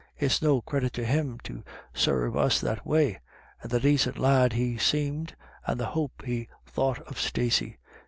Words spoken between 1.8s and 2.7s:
sarve us